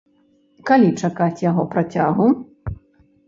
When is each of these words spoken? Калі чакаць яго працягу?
Калі 0.69 0.87
чакаць 1.09 1.43
яго 1.49 1.65
працягу? 1.75 2.31